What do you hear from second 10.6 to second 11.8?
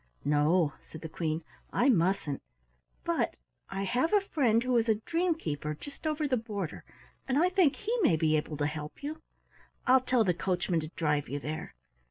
to drive you there.